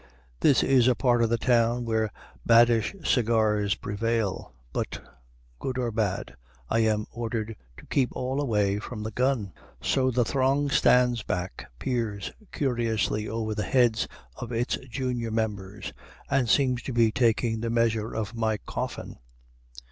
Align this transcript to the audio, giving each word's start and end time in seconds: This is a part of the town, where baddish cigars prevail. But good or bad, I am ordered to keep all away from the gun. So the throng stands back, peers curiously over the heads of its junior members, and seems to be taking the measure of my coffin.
This 0.39 0.63
is 0.63 0.87
a 0.87 0.95
part 0.95 1.21
of 1.21 1.29
the 1.29 1.37
town, 1.37 1.85
where 1.85 2.11
baddish 2.43 2.95
cigars 3.03 3.75
prevail. 3.75 4.51
But 4.73 4.99
good 5.59 5.77
or 5.77 5.91
bad, 5.91 6.33
I 6.71 6.79
am 6.79 7.05
ordered 7.11 7.55
to 7.77 7.85
keep 7.85 8.09
all 8.13 8.41
away 8.41 8.79
from 8.79 9.03
the 9.03 9.11
gun. 9.11 9.53
So 9.79 10.09
the 10.09 10.25
throng 10.25 10.71
stands 10.71 11.21
back, 11.21 11.69
peers 11.77 12.31
curiously 12.51 13.29
over 13.29 13.53
the 13.53 13.61
heads 13.61 14.07
of 14.37 14.51
its 14.51 14.75
junior 14.89 15.29
members, 15.29 15.93
and 16.31 16.49
seems 16.49 16.81
to 16.81 16.93
be 16.93 17.11
taking 17.11 17.59
the 17.59 17.69
measure 17.69 18.11
of 18.15 18.33
my 18.33 18.57
coffin. 18.57 19.19